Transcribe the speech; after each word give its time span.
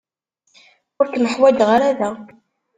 Ur 0.99 1.07
kem-ḥwajeɣ 1.07 1.69
ara 1.75 1.89
da. 1.99 2.09